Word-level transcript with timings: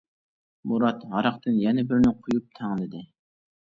مۇراد 0.71 1.05
ھاراقتىن 1.13 1.61
يەنە 1.67 1.87
بىرنى 1.93 2.17
قۇيۇپ 2.25 2.53
تەڭلىدى. 2.61 3.09